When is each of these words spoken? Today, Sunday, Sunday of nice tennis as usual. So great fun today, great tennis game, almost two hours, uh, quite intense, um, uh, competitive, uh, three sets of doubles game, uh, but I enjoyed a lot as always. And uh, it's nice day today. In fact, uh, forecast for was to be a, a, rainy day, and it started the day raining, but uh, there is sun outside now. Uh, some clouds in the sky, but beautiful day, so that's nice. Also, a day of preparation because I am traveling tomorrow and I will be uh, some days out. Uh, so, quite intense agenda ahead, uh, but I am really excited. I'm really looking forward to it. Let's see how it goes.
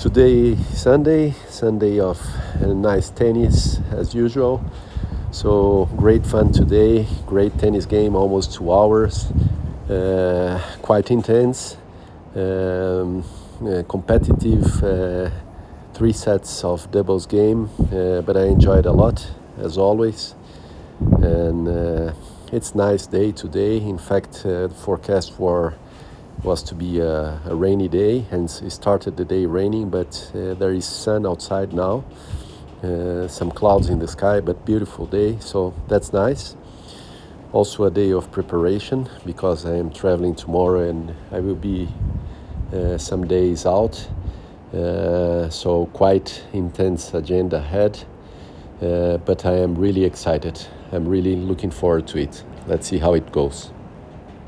Today, 0.00 0.56
Sunday, 0.72 1.34
Sunday 1.50 2.00
of 2.00 2.18
nice 2.62 3.10
tennis 3.10 3.80
as 3.90 4.14
usual. 4.14 4.64
So 5.30 5.90
great 5.94 6.24
fun 6.24 6.52
today, 6.52 7.06
great 7.26 7.58
tennis 7.58 7.84
game, 7.84 8.16
almost 8.16 8.54
two 8.54 8.72
hours, 8.72 9.30
uh, 9.90 10.58
quite 10.80 11.10
intense, 11.10 11.76
um, 12.34 13.22
uh, 13.62 13.82
competitive, 13.90 14.82
uh, 14.82 15.28
three 15.92 16.14
sets 16.14 16.64
of 16.64 16.90
doubles 16.90 17.26
game, 17.26 17.68
uh, 17.92 18.22
but 18.22 18.38
I 18.38 18.46
enjoyed 18.46 18.86
a 18.86 18.92
lot 18.92 19.30
as 19.58 19.76
always. 19.76 20.34
And 21.20 21.68
uh, 21.68 22.14
it's 22.50 22.74
nice 22.74 23.06
day 23.06 23.32
today. 23.32 23.76
In 23.76 23.98
fact, 23.98 24.46
uh, 24.46 24.70
forecast 24.70 25.34
for 25.34 25.74
was 26.42 26.62
to 26.62 26.74
be 26.74 26.98
a, 27.00 27.40
a, 27.46 27.54
rainy 27.54 27.88
day, 27.88 28.24
and 28.30 28.44
it 28.64 28.70
started 28.70 29.16
the 29.16 29.24
day 29.24 29.46
raining, 29.46 29.90
but 29.90 30.30
uh, 30.34 30.54
there 30.54 30.72
is 30.72 30.86
sun 30.86 31.26
outside 31.26 31.72
now. 31.72 32.04
Uh, 32.82 33.28
some 33.28 33.50
clouds 33.50 33.90
in 33.90 33.98
the 33.98 34.08
sky, 34.08 34.40
but 34.40 34.64
beautiful 34.64 35.06
day, 35.06 35.36
so 35.40 35.74
that's 35.88 36.12
nice. 36.12 36.56
Also, 37.52 37.84
a 37.84 37.90
day 37.90 38.12
of 38.12 38.30
preparation 38.30 39.08
because 39.26 39.66
I 39.66 39.74
am 39.74 39.90
traveling 39.90 40.34
tomorrow 40.34 40.88
and 40.88 41.14
I 41.30 41.40
will 41.40 41.56
be 41.56 41.88
uh, 42.72 42.96
some 42.96 43.26
days 43.26 43.66
out. 43.66 44.08
Uh, 44.72 45.50
so, 45.50 45.86
quite 45.92 46.42
intense 46.52 47.12
agenda 47.12 47.56
ahead, 47.56 48.02
uh, 48.80 49.18
but 49.18 49.44
I 49.44 49.56
am 49.58 49.74
really 49.74 50.04
excited. 50.04 50.58
I'm 50.92 51.06
really 51.06 51.36
looking 51.36 51.70
forward 51.70 52.06
to 52.08 52.18
it. 52.18 52.44
Let's 52.66 52.86
see 52.86 52.98
how 52.98 53.14
it 53.14 53.30
goes. 53.30 53.72